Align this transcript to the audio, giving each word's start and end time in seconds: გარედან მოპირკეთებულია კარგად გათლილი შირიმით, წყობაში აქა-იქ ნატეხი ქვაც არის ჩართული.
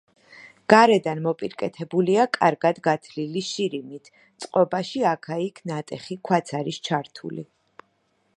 გარედან 0.73 1.19
მოპირკეთებულია 1.25 2.25
კარგად 2.39 2.81
გათლილი 2.89 3.45
შირიმით, 3.51 4.11
წყობაში 4.45 5.05
აქა-იქ 5.13 5.65
ნატეხი 5.73 6.21
ქვაც 6.31 6.57
არის 6.63 6.83
ჩართული. 6.91 7.49